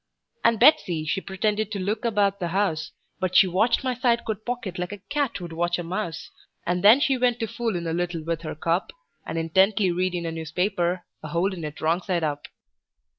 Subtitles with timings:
[0.43, 4.43] And Betsey, she pretended to look about the house, But she watched my side coat
[4.47, 6.31] pocket like a cat would watch a mouse:
[6.65, 8.91] And then she went to foolin' a little with her cup,
[9.27, 12.47] And intently readin' a newspaper, a holdin' it wrong side up.